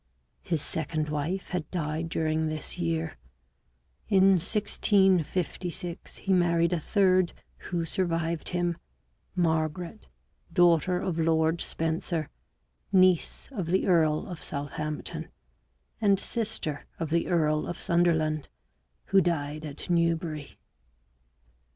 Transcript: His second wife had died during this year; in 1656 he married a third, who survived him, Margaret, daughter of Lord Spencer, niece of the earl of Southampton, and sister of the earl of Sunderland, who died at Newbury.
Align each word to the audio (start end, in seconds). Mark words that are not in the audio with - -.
His 0.41 0.63
second 0.63 1.09
wife 1.09 1.49
had 1.49 1.69
died 1.69 2.09
during 2.09 2.47
this 2.47 2.79
year; 2.79 3.17
in 4.09 4.39
1656 4.39 6.17
he 6.17 6.33
married 6.33 6.73
a 6.73 6.79
third, 6.79 7.33
who 7.69 7.85
survived 7.85 8.49
him, 8.49 8.77
Margaret, 9.35 10.07
daughter 10.51 10.97
of 10.99 11.19
Lord 11.19 11.61
Spencer, 11.61 12.31
niece 12.91 13.47
of 13.51 13.67
the 13.67 13.85
earl 13.85 14.25
of 14.27 14.41
Southampton, 14.43 15.27
and 16.01 16.19
sister 16.19 16.87
of 16.97 17.11
the 17.11 17.27
earl 17.27 17.67
of 17.67 17.79
Sunderland, 17.79 18.49
who 19.05 19.21
died 19.21 19.63
at 19.65 19.87
Newbury. 19.87 20.57